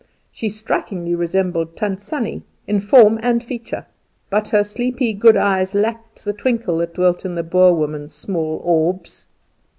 She 0.31 0.49
strikingly 0.49 1.13
resembled 1.13 1.77
Tant 1.77 2.01
Sannie, 2.01 2.41
in 2.65 2.79
form 2.79 3.19
and 3.21 3.43
feature, 3.43 3.85
but 4.31 4.47
her 4.47 4.63
sleepy 4.63 5.13
good 5.13 5.37
eyes 5.37 5.75
lacked 5.75 6.25
that 6.25 6.39
twinkle 6.39 6.79
that 6.79 6.95
dwelt 6.95 7.23
in 7.23 7.35
the 7.35 7.43
Boer 7.43 7.75
woman's 7.75 8.15
small 8.15 8.59
orbs. 8.63 9.27